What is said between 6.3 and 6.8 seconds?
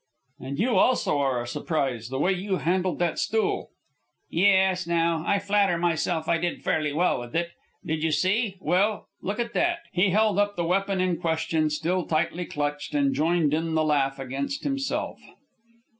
did